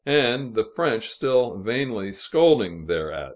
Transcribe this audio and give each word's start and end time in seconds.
and 0.03 0.55
the 0.55 0.63
French 0.63 1.07
still 1.09 1.59
vainly 1.59 2.11
scolding 2.11 2.87
thereat. 2.87 3.29